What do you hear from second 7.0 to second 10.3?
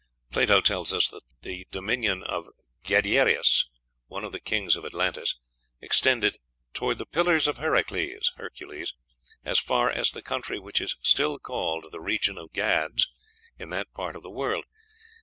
pillars of Heracles (Hercules) as far as the